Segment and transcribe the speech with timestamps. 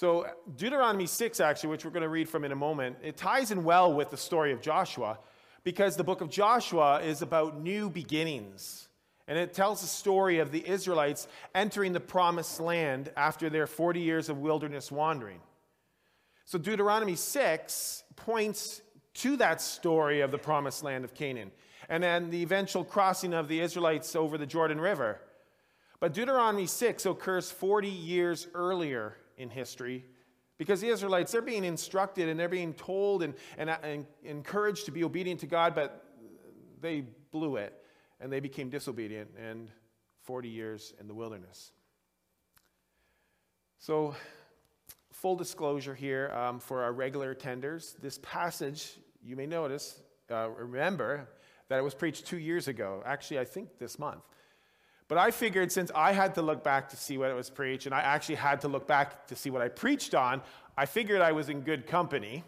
[0.00, 0.24] So,
[0.56, 3.64] Deuteronomy 6, actually, which we're going to read from in a moment, it ties in
[3.64, 5.18] well with the story of Joshua
[5.62, 8.88] because the book of Joshua is about new beginnings.
[9.28, 14.00] And it tells the story of the Israelites entering the promised land after their 40
[14.00, 15.40] years of wilderness wandering.
[16.46, 18.80] So, Deuteronomy 6 points
[19.16, 21.50] to that story of the promised land of Canaan
[21.90, 25.20] and then the eventual crossing of the Israelites over the Jordan River.
[25.98, 30.04] But Deuteronomy 6 occurs 40 years earlier in history
[30.60, 34.90] because the Israelites, they're being instructed and they're being told and, and, and encouraged to
[34.90, 36.04] be obedient to God, but
[36.82, 37.72] they blew it
[38.20, 39.70] and they became disobedient and
[40.24, 41.72] 40 years in the wilderness.
[43.78, 44.14] So,
[45.12, 49.98] full disclosure here um, for our regular attenders this passage, you may notice,
[50.30, 51.26] uh, remember
[51.68, 53.02] that it was preached two years ago.
[53.06, 54.24] Actually, I think this month.
[55.10, 57.86] But I figured since I had to look back to see what it was preached,
[57.86, 60.40] and I actually had to look back to see what I preached on,
[60.78, 62.44] I figured I was in good company.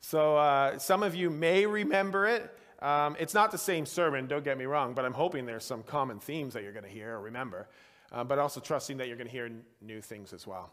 [0.00, 2.58] So uh, some of you may remember it.
[2.80, 5.82] Um, it's not the same sermon, don't get me wrong, but I'm hoping there's some
[5.82, 7.68] common themes that you're going to hear or remember,
[8.10, 10.70] uh, but also trusting that you're going to hear n- new things as well.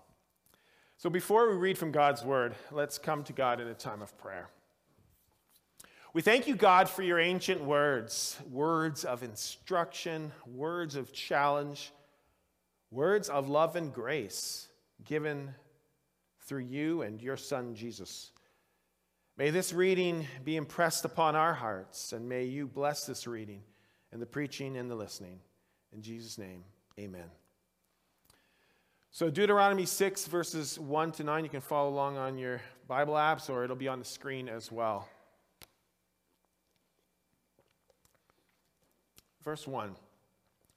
[0.95, 4.17] So before we read from God's word, let's come to God in a time of
[4.17, 4.47] prayer.
[6.11, 11.91] We thank you, God, for your ancient words, words of instruction, words of challenge,
[12.89, 14.67] words of love and grace
[15.05, 15.53] given
[16.41, 18.31] through you and your Son, Jesus.
[19.37, 23.61] May this reading be impressed upon our hearts, and may you bless this reading
[24.11, 25.39] and the preaching and the listening.
[25.93, 26.63] In Jesus' name,
[26.99, 27.29] amen.
[29.11, 33.47] So, Deuteronomy 6, verses 1 to 9, you can follow along on your Bible apps,
[33.47, 35.07] or it'll be on the screen as well.
[39.43, 39.95] Verse 1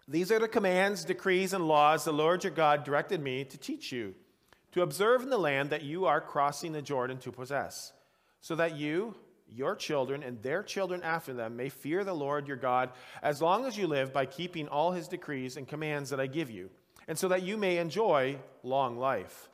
[0.08, 3.92] These are the commands, decrees, and laws the Lord your God directed me to teach
[3.92, 4.14] you,
[4.72, 7.92] to observe in the land that you are crossing the Jordan to possess,
[8.40, 9.14] so that you,
[9.48, 12.90] your children, and their children after them may fear the Lord your God
[13.22, 16.50] as long as you live by keeping all his decrees and commands that I give
[16.50, 16.70] you,
[17.08, 19.48] and so that you may enjoy long life.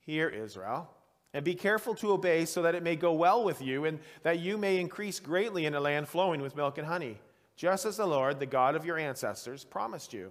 [0.00, 0.90] Hear, Israel.
[1.34, 4.38] And be careful to obey so that it may go well with you and that
[4.38, 7.18] you may increase greatly in a land flowing with milk and honey
[7.58, 10.30] just as the Lord, the God of your ancestors, promised you.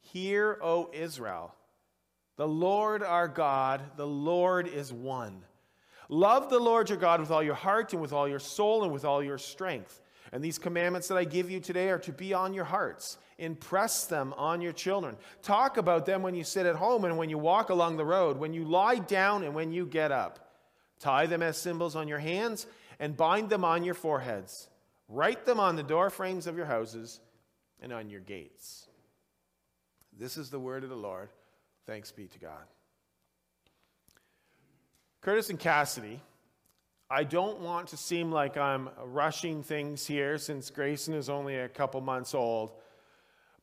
[0.00, 1.52] Hear, O Israel,
[2.36, 5.42] the Lord our God, the Lord is one.
[6.08, 8.92] Love the Lord your God with all your heart and with all your soul and
[8.92, 10.00] with all your strength.
[10.32, 13.18] And these commandments that I give you today are to be on your hearts.
[13.38, 15.16] Impress them on your children.
[15.42, 18.38] Talk about them when you sit at home and when you walk along the road,
[18.38, 20.54] when you lie down and when you get up.
[21.00, 22.68] Tie them as symbols on your hands
[23.00, 24.68] and bind them on your foreheads.
[25.10, 27.18] Write them on the door frames of your houses
[27.82, 28.86] and on your gates.
[30.16, 31.30] This is the word of the Lord.
[31.84, 32.62] Thanks be to God.
[35.20, 36.20] Curtis and Cassidy,
[37.10, 41.68] I don't want to seem like I'm rushing things here since Grayson is only a
[41.68, 42.72] couple months old,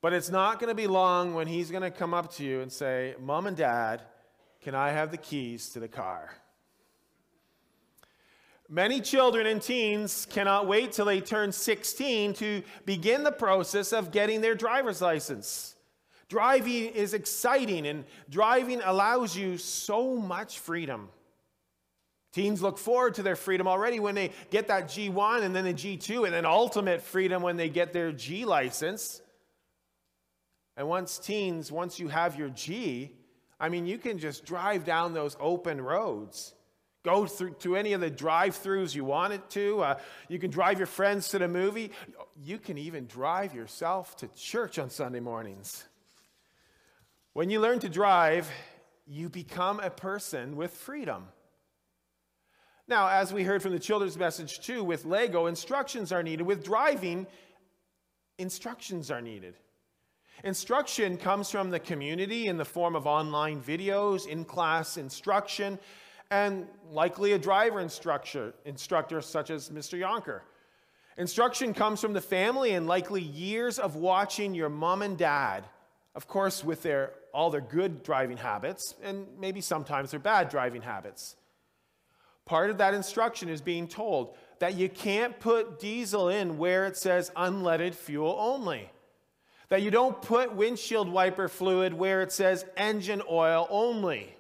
[0.02, 2.60] but it's not going to be long when he's going to come up to you
[2.60, 4.02] and say, Mom and Dad,
[4.62, 6.30] can I have the keys to the car?
[8.70, 14.12] Many children and teens cannot wait till they turn 16 to begin the process of
[14.12, 15.76] getting their driver's license.
[16.28, 21.08] Driving is exciting, and driving allows you so much freedom.
[22.34, 25.74] Teens look forward to their freedom already when they get that G1 and then the
[25.74, 29.22] G2, and then ultimate freedom when they get their G license.
[30.76, 33.14] And once teens, once you have your G,
[33.62, 36.54] I mean, you can just drive down those open roads
[37.08, 39.82] go through to any of the drive-throughs you wanted to.
[39.82, 41.92] Uh, you can drive your friends to the movie.
[42.44, 45.86] You can even drive yourself to church on Sunday mornings.
[47.32, 48.52] When you learn to drive,
[49.06, 51.30] you become a person with freedom.
[52.90, 56.46] Now, as we heard from the children's message too, with Lego, instructions are needed.
[56.46, 57.26] With driving,
[58.38, 59.56] instructions are needed.
[60.44, 65.80] Instruction comes from the community in the form of online videos, in class instruction,
[66.32, 70.00] and likely a driver instructor, instructor such as Mr.
[70.00, 70.42] Yonker.
[71.18, 75.64] Instruction comes from the family and likely years of watching your mom and dad,
[76.14, 80.82] of course, with their, all their good driving habits and maybe sometimes their bad driving
[80.82, 81.36] habits.
[82.46, 86.96] Part of that instruction is being told that you can't put diesel in where it
[86.96, 88.90] says unleaded fuel only.
[89.70, 94.37] That you don't put windshield wiper fluid where it says engine oil only.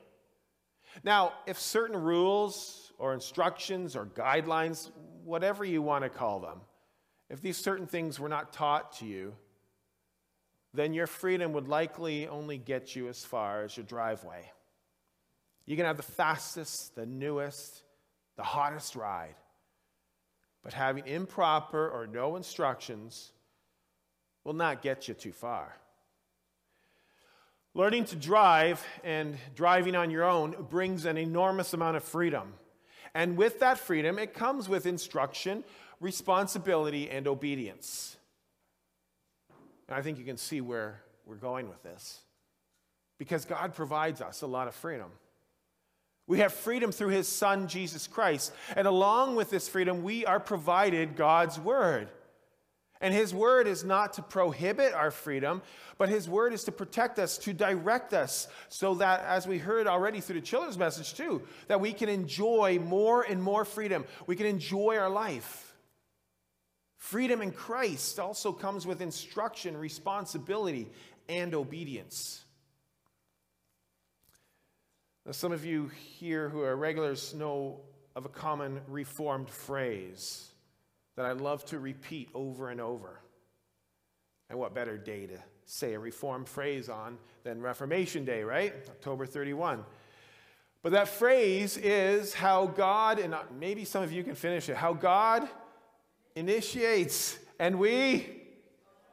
[1.03, 4.91] Now, if certain rules or instructions or guidelines,
[5.23, 6.61] whatever you want to call them,
[7.29, 9.35] if these certain things were not taught to you,
[10.73, 14.51] then your freedom would likely only get you as far as your driveway.
[15.65, 17.83] You can have the fastest, the newest,
[18.38, 19.35] the hottest ride.
[20.63, 23.31] But having improper or no instructions
[24.44, 25.75] will not get you too far.
[27.77, 32.53] Learning to drive and driving on your own brings an enormous amount of freedom.
[33.13, 35.63] And with that freedom, it comes with instruction,
[36.00, 38.18] responsibility, and obedience.
[39.88, 42.21] And I think you can see where we're going with this.
[43.19, 45.12] Because God provides us a lot of freedom.
[46.25, 48.53] We have freedom through his son, Jesus Christ.
[48.75, 52.09] And along with this freedom, we are provided God's word.
[52.99, 55.61] And his word is not to prohibit our freedom,
[55.97, 59.88] but his word is to protect us, to direct us, so that, as we heard
[59.88, 64.05] already through the children's message too, that we can enjoy more and more freedom.
[64.25, 65.75] We can enjoy our life.
[66.97, 70.89] Freedom in Christ also comes with instruction, responsibility,
[71.29, 72.44] and obedience.
[75.25, 77.81] Now, some of you here who are regulars know
[78.15, 80.49] of a common reformed phrase
[81.17, 83.19] that I love to repeat over and over.
[84.49, 88.73] And what better day to say a reform phrase on than Reformation Day, right?
[88.87, 89.83] October 31.
[90.83, 94.93] But that phrase is how God, and maybe some of you can finish it, how
[94.93, 95.49] God
[96.35, 98.43] initiates and we,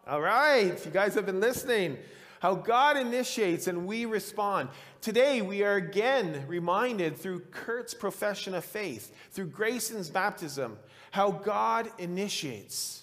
[0.06, 1.96] all right, you guys have been listening
[2.44, 4.68] how God initiates and we respond.
[5.00, 10.76] Today, we are again reminded through Kurt's profession of faith, through Grayson's baptism,
[11.10, 13.02] how God initiates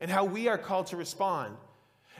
[0.00, 1.58] and how we are called to respond.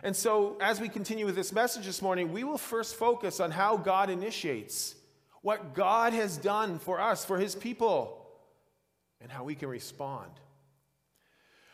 [0.02, 3.50] And so, as we continue with this message this morning, we will first focus on
[3.50, 4.94] how God initiates,
[5.40, 8.28] what God has done for us, for his people,
[9.22, 10.30] and how we can respond.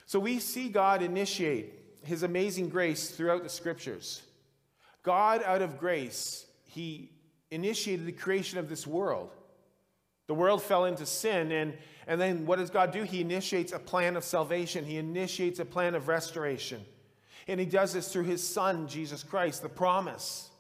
[0.06, 1.72] So, we see God initiate
[2.04, 4.22] his amazing grace throughout the scriptures.
[5.06, 7.12] God, out of grace, He
[7.52, 9.30] initiated the creation of this world.
[10.26, 11.74] The world fell into sin, and,
[12.08, 13.04] and then what does God do?
[13.04, 16.84] He initiates a plan of salvation, He initiates a plan of restoration.
[17.46, 20.50] And He does this through His Son, Jesus Christ, the promise.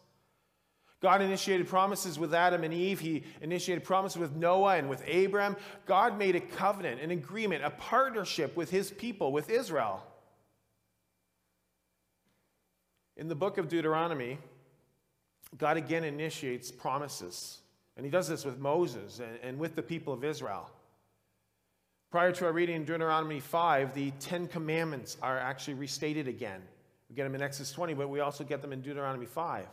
[1.02, 3.00] God initiated promises with Adam and Eve.
[3.00, 5.56] He initiated promises with Noah and with Abram.
[5.86, 10.02] God made a covenant, an agreement, a partnership with his people, with Israel.
[13.16, 14.38] In the book of Deuteronomy,
[15.56, 17.58] God again initiates promises.
[17.96, 20.68] And he does this with Moses and, and with the people of Israel.
[22.10, 26.62] Prior to our reading in Deuteronomy 5, the Ten Commandments are actually restated again.
[27.08, 29.66] We get them in Exodus 20, but we also get them in Deuteronomy 5.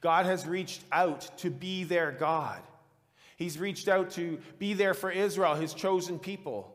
[0.00, 2.60] God has reached out to be their God.
[3.36, 6.74] He's reached out to be there for Israel, his chosen people.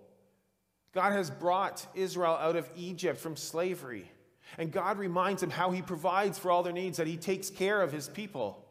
[0.94, 4.10] God has brought Israel out of Egypt from slavery.
[4.58, 7.82] And God reminds them how He provides for all their needs, that He takes care
[7.82, 8.66] of His people.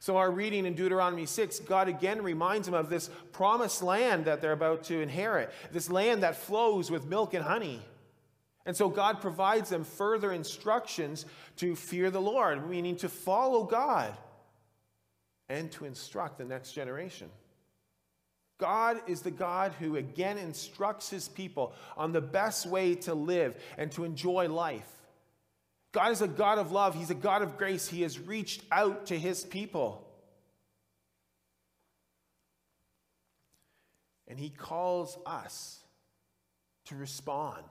[0.00, 4.40] So, our reading in Deuteronomy 6, God again reminds them of this promised land that
[4.40, 7.82] they're about to inherit, this land that flows with milk and honey.
[8.64, 11.26] And so, God provides them further instructions
[11.56, 14.16] to fear the Lord, meaning to follow God
[15.48, 17.28] and to instruct the next generation.
[18.58, 23.56] God is the God who again instructs his people on the best way to live
[23.76, 24.90] and to enjoy life.
[25.92, 27.88] God is a God of love, he's a God of grace.
[27.88, 30.04] He has reached out to his people.
[34.26, 35.80] And he calls us
[36.86, 37.64] to respond,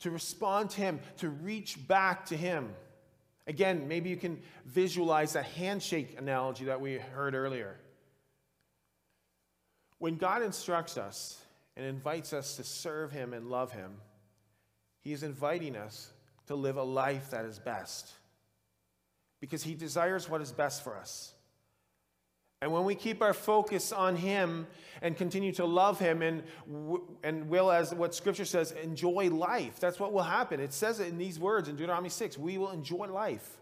[0.00, 2.74] to respond to him, to reach back to him.
[3.46, 7.76] Again, maybe you can visualize that handshake analogy that we heard earlier.
[10.04, 11.40] When God instructs us
[11.78, 13.90] and invites us to serve Him and love Him,
[15.00, 16.12] He is inviting us
[16.46, 18.12] to live a life that is best
[19.40, 21.32] because He desires what is best for us.
[22.60, 24.66] And when we keep our focus on Him
[25.00, 26.42] and continue to love Him and,
[27.22, 30.60] and will, as what Scripture says, enjoy life, that's what will happen.
[30.60, 33.56] It says it in these words in Deuteronomy 6 we will enjoy life.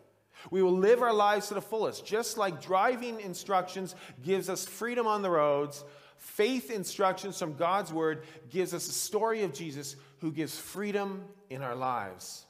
[0.50, 2.04] We will live our lives to the fullest.
[2.04, 3.94] Just like driving instructions
[4.24, 5.84] gives us freedom on the roads,
[6.22, 11.62] Faith instructions from God's word gives us a story of Jesus who gives freedom in
[11.62, 12.46] our lives.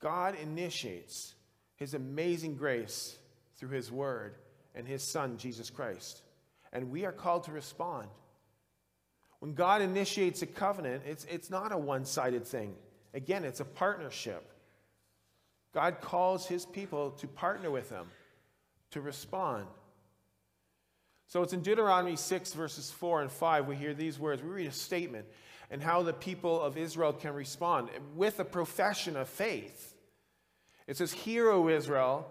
[0.00, 1.34] God initiates
[1.76, 3.18] his amazing grace
[3.58, 4.36] through his word
[4.74, 6.22] and his son, Jesus Christ.
[6.72, 8.08] And we are called to respond.
[9.40, 12.74] When God initiates a covenant, it's, it's not a one sided thing.
[13.12, 14.50] Again, it's a partnership.
[15.74, 18.06] God calls his people to partner with him,
[18.92, 19.66] to respond.
[21.28, 24.42] So it's in Deuteronomy 6, verses 4 and 5, we hear these words.
[24.42, 25.26] We read a statement
[25.70, 29.94] and how the people of Israel can respond with a profession of faith.
[30.86, 32.30] It says, Hear, O Israel,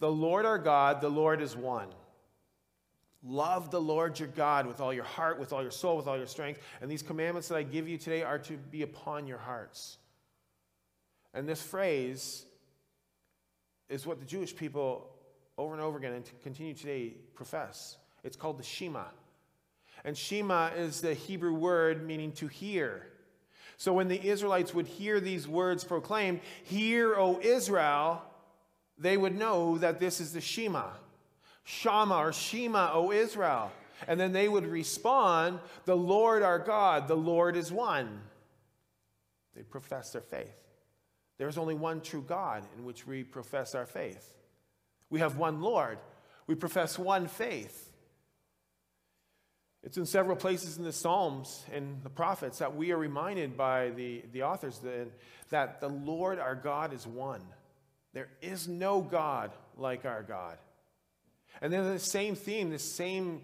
[0.00, 1.88] the Lord our God, the Lord is one.
[3.22, 6.16] Love the Lord your God with all your heart, with all your soul, with all
[6.16, 6.60] your strength.
[6.80, 9.98] And these commandments that I give you today are to be upon your hearts.
[11.32, 12.44] And this phrase
[13.88, 15.08] is what the Jewish people
[15.56, 17.96] over and over again and to continue today profess.
[18.24, 19.04] It's called the Shema.
[20.04, 23.06] And Shema is the Hebrew word meaning to hear.
[23.76, 28.22] So when the Israelites would hear these words proclaimed, Hear, O Israel,
[28.98, 30.90] they would know that this is the Shema.
[31.64, 33.72] Shama or Shema, O Israel.
[34.08, 38.20] And then they would respond, The Lord our God, the Lord is one.
[39.54, 40.58] They profess their faith.
[41.38, 44.34] There is only one true God in which we profess our faith.
[45.10, 45.98] We have one Lord.
[46.46, 47.91] We profess one faith.
[49.92, 53.90] It's in several places in the Psalms and the prophets that we are reminded by
[53.90, 55.08] the, the authors that,
[55.50, 57.42] that the Lord our God is one.
[58.14, 60.56] There is no God like our God.
[61.60, 63.42] And then the same theme, the same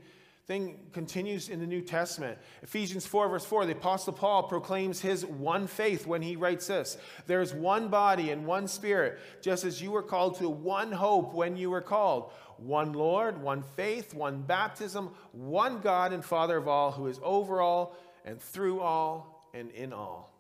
[0.49, 2.39] thing continues in the New Testament.
[2.63, 6.97] Ephesians 4, verse 4, the Apostle Paul proclaims his one faith when he writes this
[7.27, 11.59] There's one body and one spirit, just as you were called to one hope when
[11.59, 16.93] you were called one Lord, one faith, one baptism, one God and Father of all,
[16.93, 20.33] who is over all and through all and in all.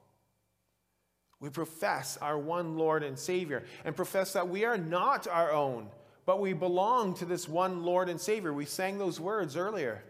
[1.38, 5.90] We profess our one Lord and Savior and profess that we are not our own,
[6.28, 8.52] but we belong to this one Lord and Savior.
[8.52, 10.02] We sang those words earlier.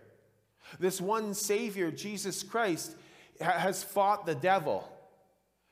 [0.80, 2.96] This one Savior, Jesus Christ,
[3.40, 4.92] has fought the devil.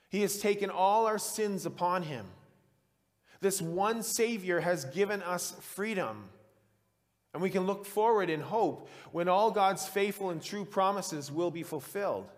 [0.09, 2.27] He has taken all our sins upon him.
[3.41, 6.29] This one Savior has given us freedom.
[7.35, 11.51] And we can look forward in hope when all God's faithful and true promises will
[11.51, 12.31] be fulfilled.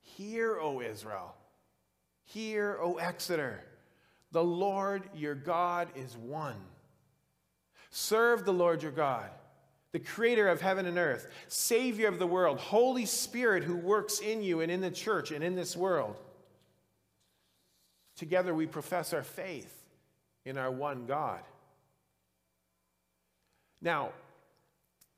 [0.00, 1.34] Hear, O Israel.
[2.22, 3.64] Hear, O Exeter.
[4.34, 6.56] The Lord your God is one.
[7.90, 9.30] Serve the Lord your God,
[9.92, 14.42] the creator of heaven and earth, Savior of the world, Holy Spirit who works in
[14.42, 16.16] you and in the church and in this world.
[18.16, 19.84] Together we profess our faith
[20.44, 21.42] in our one God.
[23.80, 24.10] Now,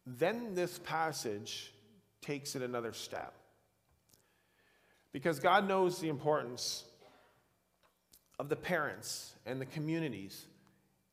[0.05, 1.73] then this passage
[2.21, 3.33] takes it another step.
[5.11, 6.85] Because God knows the importance
[8.39, 10.47] of the parents and the communities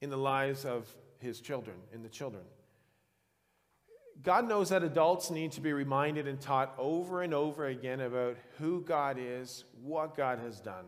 [0.02, 0.88] in the lives of
[1.20, 2.44] his children, in the children.
[4.22, 8.38] God knows that adults need to be reminded and taught over and over again about
[8.60, 10.86] who God is, what God has done.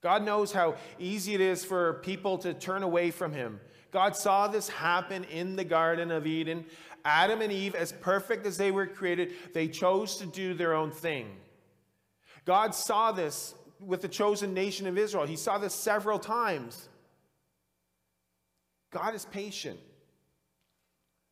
[0.00, 3.60] God knows how easy it is for people to turn away from Him.
[3.90, 6.64] God saw this happen in the Garden of Eden.
[7.04, 10.90] Adam and Eve, as perfect as they were created, they chose to do their own
[10.90, 11.28] thing.
[12.44, 15.26] God saw this with the chosen nation of Israel.
[15.26, 16.88] He saw this several times.
[18.90, 19.78] God is patient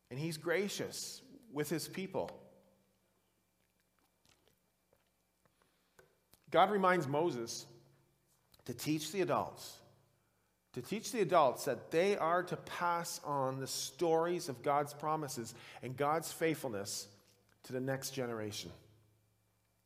[0.09, 2.29] and He's gracious with His people.
[6.49, 7.65] God reminds Moses
[8.65, 9.77] to teach the adults,
[10.73, 15.53] to teach the adults that they are to pass on the stories of God's promises
[15.83, 17.07] and God's faithfulness
[17.63, 18.71] to the next generation.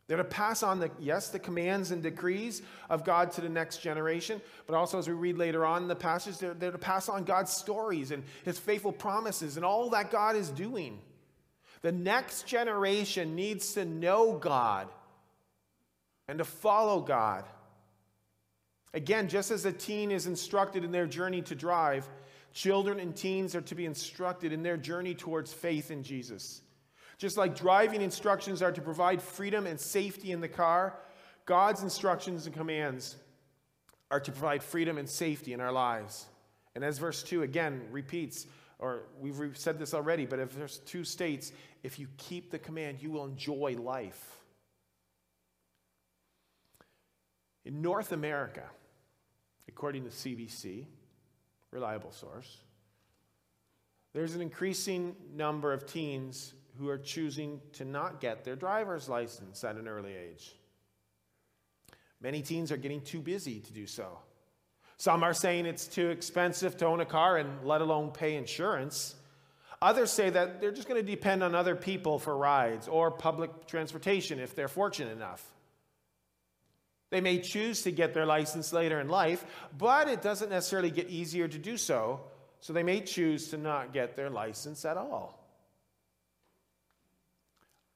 [0.08, 3.78] They're to pass on the, yes, the commands and decrees of God to the next
[3.78, 7.08] generation, but also as we read later on in the passage, they're, they're to pass
[7.08, 11.00] on God's stories and his faithful promises and all that God is doing.
[11.82, 14.88] The next generation needs to know God
[16.28, 17.46] and to follow God
[18.94, 22.08] Again, just as a teen is instructed in their journey to drive,
[22.54, 26.62] children and teens are to be instructed in their journey towards faith in Jesus.
[27.22, 30.98] Just like driving instructions are to provide freedom and safety in the car,
[31.46, 33.16] God's instructions and commands
[34.10, 36.26] are to provide freedom and safety in our lives.
[36.74, 38.48] And as verse 2 again repeats,
[38.80, 41.52] or we've said this already, but if verse 2 states,
[41.84, 44.38] if you keep the command, you will enjoy life.
[47.66, 48.64] In North America,
[49.68, 50.88] according to CBC,
[51.70, 52.58] reliable source,
[54.12, 59.64] there's an increasing number of teens who are choosing to not get their driver's license
[59.64, 60.52] at an early age.
[62.20, 64.18] Many teens are getting too busy to do so.
[64.98, 69.14] Some are saying it's too expensive to own a car and let alone pay insurance.
[69.80, 73.68] Others say that they're just going to depend on other people for rides or public
[73.68, 75.44] transportation if they're fortunate enough.
[77.12, 79.46] They may choose to get their license later in life,
[79.78, 82.22] but it doesn't necessarily get easier to do so,
[82.60, 85.41] so they may choose to not get their license at all.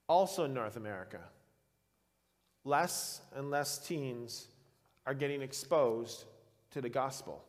[0.07, 1.19] Also, in North America,
[2.63, 4.47] less and less teens
[5.05, 6.25] are getting exposed
[6.71, 7.43] to the gospel.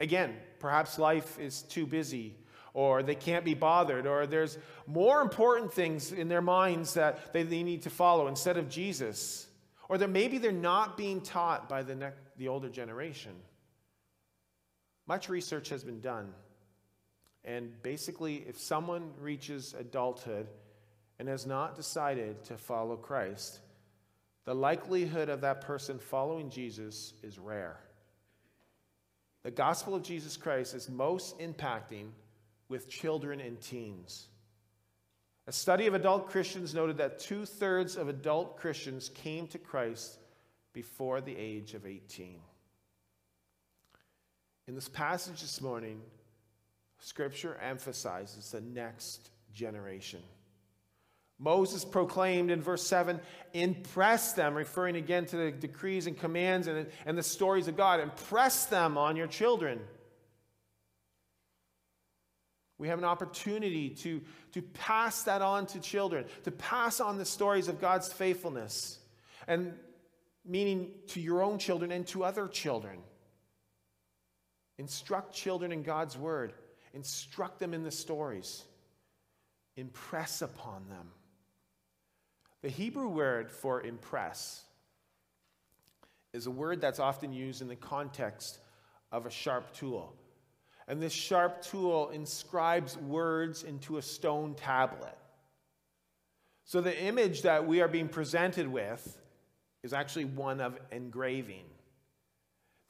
[0.00, 2.36] Again, perhaps life is too busy,
[2.74, 7.42] or they can't be bothered, or there's more important things in their minds that they,
[7.42, 9.46] they need to follow instead of Jesus,
[9.88, 13.32] or that maybe they're not being taught by the, ne- the older generation.
[15.06, 16.32] Much research has been done.
[17.44, 20.46] And basically, if someone reaches adulthood
[21.20, 23.60] and has not decided to follow Christ,
[24.46, 27.78] the likelihood of that person following Jesus is rare.
[29.42, 32.08] The gospel of Jesus Christ is most impacting
[32.70, 34.28] with children and teens.
[35.46, 40.18] A study of adult Christians noted that two thirds of adult Christians came to Christ
[40.72, 42.40] before the age of 18.
[44.68, 46.00] In this passage this morning,
[46.98, 50.22] Scripture emphasizes the next generation.
[51.40, 53.18] Moses proclaimed in verse 7
[53.54, 57.98] impress them, referring again to the decrees and commands and, and the stories of God.
[57.98, 59.80] Impress them on your children.
[62.78, 64.20] We have an opportunity to,
[64.52, 68.98] to pass that on to children, to pass on the stories of God's faithfulness,
[69.48, 69.72] and
[70.44, 72.98] meaning to your own children and to other children.
[74.78, 76.52] Instruct children in God's word,
[76.94, 78.64] instruct them in the stories,
[79.76, 81.08] impress upon them.
[82.62, 84.64] The Hebrew word for impress
[86.32, 88.58] is a word that's often used in the context
[89.10, 90.14] of a sharp tool.
[90.86, 95.16] And this sharp tool inscribes words into a stone tablet.
[96.64, 99.18] So the image that we are being presented with
[99.82, 101.64] is actually one of engraving.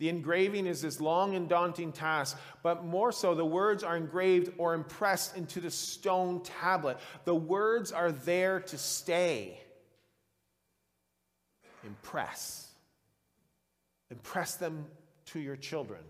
[0.00, 4.50] The engraving is this long and daunting task, but more so, the words are engraved
[4.56, 6.96] or impressed into the stone tablet.
[7.26, 9.60] The words are there to stay.
[11.84, 12.70] Impress.
[14.10, 14.86] Impress them
[15.26, 16.00] to your children.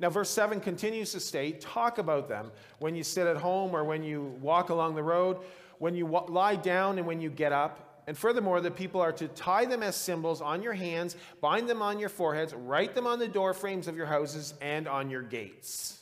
[0.00, 2.50] Now, verse 7 continues to state talk about them
[2.80, 5.38] when you sit at home or when you walk along the road,
[5.78, 7.87] when you lie down and when you get up.
[8.08, 11.82] And furthermore, the people are to tie them as symbols on your hands, bind them
[11.82, 15.20] on your foreheads, write them on the door frames of your houses and on your
[15.20, 16.00] gates.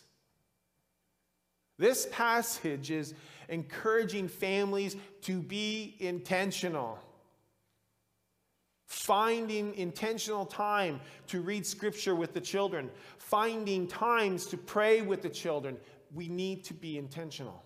[1.79, 3.13] This passage is
[3.49, 7.01] encouraging families to be intentional.
[8.87, 12.89] Finding intentional time to read scripture with the children,
[13.19, 15.77] finding times to pray with the children.
[16.15, 17.66] We need to be intentional.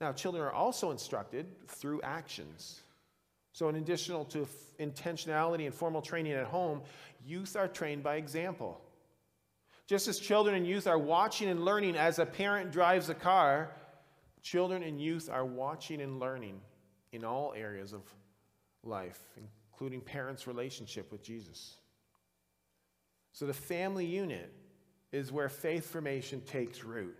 [0.00, 2.80] Now, children are also instructed through actions.
[3.52, 6.82] So, in addition to intentionality and formal training at home,
[7.24, 8.80] youth are trained by example.
[9.86, 13.72] Just as children and youth are watching and learning as a parent drives a car,
[14.40, 16.60] children and youth are watching and learning
[17.12, 18.02] in all areas of
[18.84, 21.76] life, including parents' relationship with Jesus.
[23.32, 24.50] So, the family unit
[25.12, 27.16] is where faith formation takes root.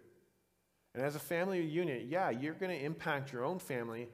[0.95, 4.09] And as a family unit, yeah, you're going to impact your own family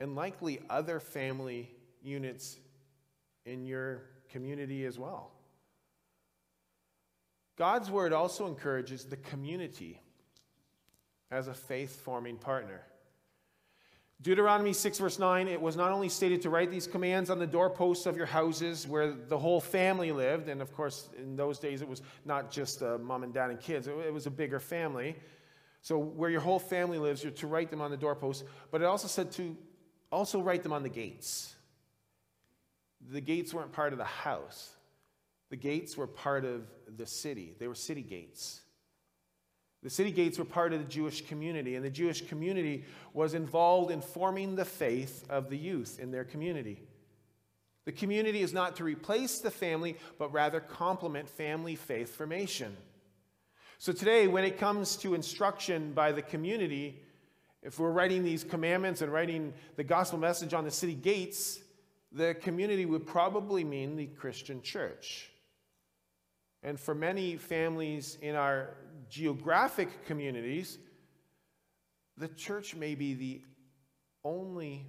[0.00, 1.70] and likely other family
[2.02, 2.56] units
[3.44, 5.30] in your community as well.
[7.56, 10.00] God's word also encourages the community
[11.30, 12.82] as a faith forming partner.
[14.22, 17.46] Deuteronomy 6, verse 9, it was not only stated to write these commands on the
[17.46, 21.82] doorposts of your houses where the whole family lived, and of course, in those days,
[21.82, 25.16] it was not just uh, mom and dad and kids, it was a bigger family.
[25.86, 28.86] So, where your whole family lives, you're to write them on the doorposts, but it
[28.86, 29.56] also said to
[30.10, 31.54] also write them on the gates.
[33.08, 34.68] The gates weren't part of the house,
[35.48, 36.62] the gates were part of
[36.96, 38.62] the city, they were city gates.
[39.84, 43.92] The city gates were part of the Jewish community, and the Jewish community was involved
[43.92, 46.82] in forming the faith of the youth in their community.
[47.84, 52.76] The community is not to replace the family, but rather complement family faith formation.
[53.78, 57.02] So today, when it comes to instruction by the community,
[57.62, 61.60] if we're writing these commandments and writing the gospel message on the city gates,
[62.12, 65.30] the community would probably mean the Christian church.
[66.62, 68.76] And for many families in our
[69.10, 70.78] geographic communities,
[72.16, 73.42] the church may be the
[74.24, 74.86] only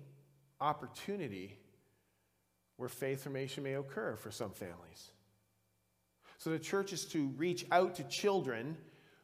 [0.61, 1.59] opportunity
[2.77, 5.11] where faith formation may occur for some families.
[6.37, 8.77] So the church is to reach out to children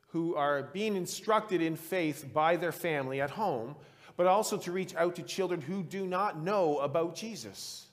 [0.07, 3.75] who are being instructed in faith by their family at home,
[4.15, 7.87] but also to reach out to children who do not know about Jesus.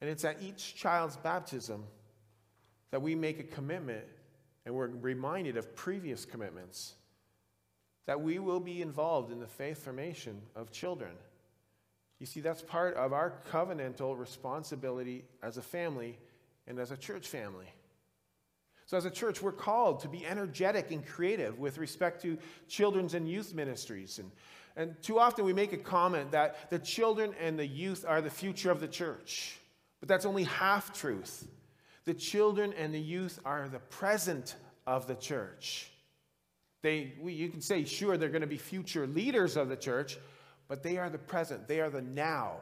[0.00, 1.84] And it's at each child's baptism
[2.90, 4.04] that we make a commitment
[4.64, 6.94] and we're reminded of previous commitments
[8.06, 11.10] that we will be involved in the faith formation of children.
[12.18, 16.18] You see, that's part of our covenantal responsibility as a family
[16.68, 17.66] and as a church family.
[18.86, 23.14] So, as a church, we're called to be energetic and creative with respect to children's
[23.14, 24.18] and youth ministries.
[24.18, 24.30] And,
[24.76, 28.30] and too often we make a comment that the children and the youth are the
[28.30, 29.58] future of the church.
[30.00, 31.46] But that's only half truth.
[32.04, 34.54] The children and the youth are the present
[34.86, 35.90] of the church.
[36.80, 40.16] They, we, you can say, sure, they're going to be future leaders of the church,
[40.68, 42.60] but they are the present, they are the now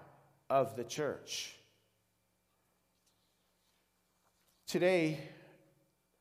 [0.49, 1.55] of the church.
[4.67, 5.21] Today,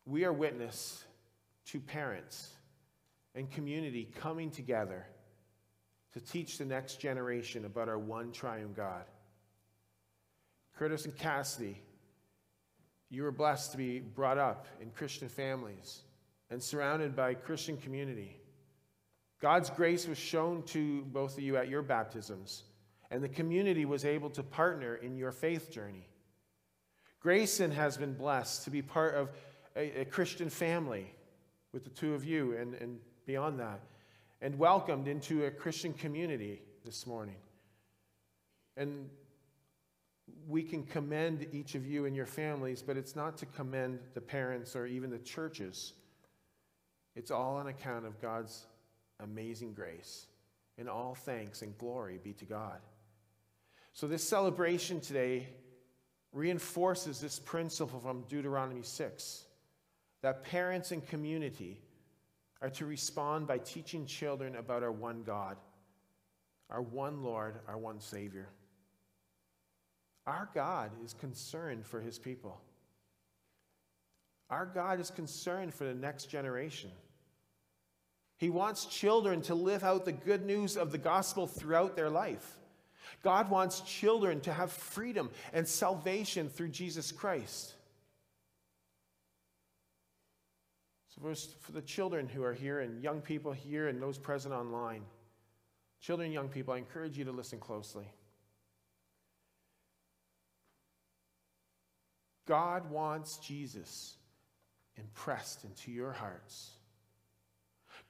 [0.05, 1.03] we are witness
[1.65, 2.51] to parents
[3.33, 5.03] and community coming together
[6.13, 9.05] to teach the next generation about our one triune God.
[10.77, 11.81] Curtis and Cassidy,
[13.09, 16.01] you were blessed to be brought up in Christian families
[16.51, 18.37] and surrounded by Christian community.
[19.41, 22.63] God's grace was shown to both of you at your baptisms,
[23.09, 26.07] and the community was able to partner in your faith journey.
[27.25, 29.31] Grayson has been blessed to be part of
[29.75, 31.11] a, a Christian family
[31.73, 33.79] with the two of you and, and beyond that,
[34.43, 37.37] and welcomed into a Christian community this morning.
[38.77, 39.09] And
[40.47, 44.21] we can commend each of you and your families, but it's not to commend the
[44.21, 45.93] parents or even the churches.
[47.15, 48.67] It's all on account of God's
[49.19, 50.27] amazing grace.
[50.77, 52.77] And all thanks and glory be to God.
[53.93, 55.47] So, this celebration today
[56.35, 59.45] reinforces this principle from Deuteronomy 6
[60.21, 61.79] that parents and community
[62.61, 65.55] are to respond by teaching children about our one God,
[66.69, 68.49] our one Lord, our one Savior.
[70.27, 72.59] Our God is concerned for his people.
[74.49, 76.91] Our God is concerned for the next generation.
[78.37, 82.57] He wants children to live out the good news of the gospel throughout their life.
[83.23, 87.73] God wants children to have freedom and salvation through Jesus Christ.
[91.09, 95.03] So, for the children who are here and young people here and those present online,
[96.01, 98.05] children young people, I encourage you to listen closely.
[102.45, 104.15] God wants Jesus
[104.97, 106.71] impressed into your hearts.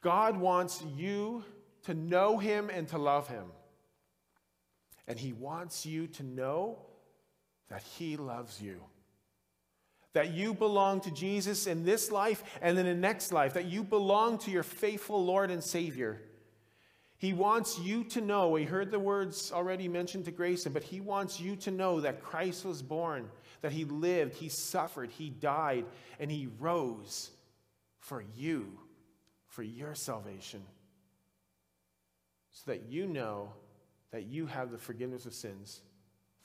[0.01, 1.43] God wants you
[1.83, 3.45] to know him and to love him.
[5.07, 6.77] And he wants you to know
[7.69, 8.81] that he loves you.
[10.13, 13.53] That you belong to Jesus in this life and in the next life.
[13.53, 16.21] That you belong to your faithful Lord and Savior.
[17.17, 20.99] He wants you to know, we heard the words already mentioned to Grayson, but he
[20.99, 23.29] wants you to know that Christ was born,
[23.61, 25.85] that he lived, he suffered, he died,
[26.19, 27.31] and he rose
[27.99, 28.67] for you,
[29.47, 30.61] for your salvation,
[32.51, 33.53] so that you know
[34.15, 35.81] that you have the forgiveness of sins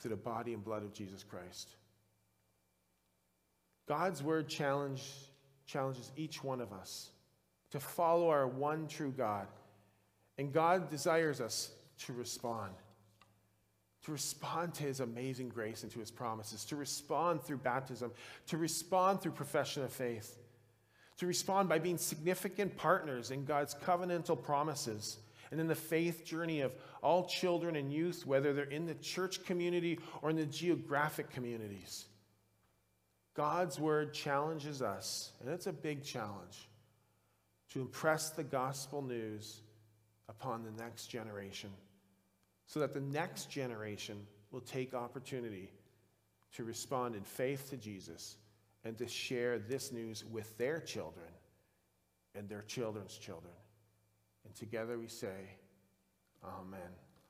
[0.00, 1.76] through the body and blood of Jesus Christ.
[3.86, 5.04] God's word challenge,
[5.66, 7.10] challenges each one of us
[7.70, 9.46] to follow our one true God
[10.36, 11.70] and God desires us
[12.06, 12.72] to respond,
[14.04, 18.10] to respond to his amazing grace and to his promises, to respond through baptism,
[18.48, 20.40] to respond through profession of faith,
[21.18, 25.18] to respond by being significant partners in God's covenantal promises
[25.50, 29.44] and in the faith journey of all children and youth, whether they're in the church
[29.44, 32.06] community or in the geographic communities.
[33.34, 36.68] God's word challenges us, and it's a big challenge,
[37.72, 39.60] to impress the gospel news
[40.28, 41.70] upon the next generation
[42.66, 45.70] so that the next generation will take opportunity
[46.54, 48.36] to respond in faith to Jesus
[48.84, 51.26] and to share this news with their children
[52.36, 53.52] and their children's children.
[54.50, 55.54] And together we say,
[56.44, 56.80] Amen.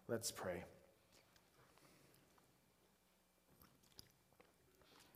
[0.08, 0.64] Let's pray.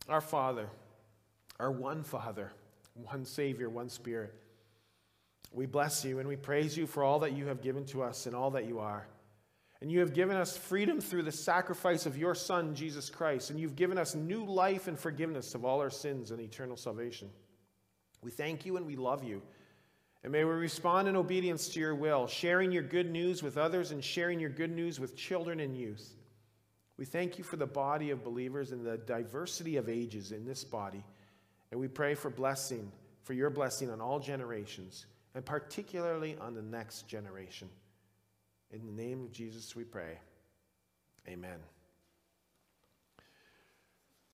[0.07, 0.69] Our Father,
[1.59, 2.51] our one Father,
[2.93, 4.35] one Savior, one Spirit.
[5.51, 8.27] We bless you and we praise you for all that you have given to us
[8.27, 9.07] and all that you are.
[9.81, 13.49] And you have given us freedom through the sacrifice of your Son, Jesus Christ.
[13.49, 17.31] And you've given us new life and forgiveness of all our sins and eternal salvation.
[18.21, 19.41] We thank you and we love you.
[20.25, 23.91] And may we respond in obedience to your will, sharing your good news with others
[23.91, 26.15] and sharing your good news with children and youth.
[26.97, 30.63] We thank you for the body of believers and the diversity of ages in this
[30.63, 31.03] body.
[31.69, 36.61] And we pray for blessing, for your blessing on all generations and particularly on the
[36.63, 37.69] next generation.
[38.71, 40.17] In the name of Jesus, we pray.
[41.27, 41.59] Amen.